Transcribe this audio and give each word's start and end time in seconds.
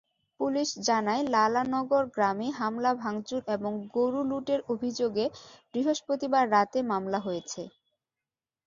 Police 0.39 0.69
জানায়, 0.87 1.23
লালানগর 1.29 2.03
গ্রামে 2.15 2.47
হামলা-ভাঙচুর 2.59 3.41
এবং 3.55 3.71
গরু 3.95 4.21
লুটের 4.29 4.59
অভিযোগে 4.73 5.25
বৃহস্পতিবার 5.73 6.43
রাতে 6.51 6.79
মামলা 6.91 7.19
হয়েছে। 7.19 7.61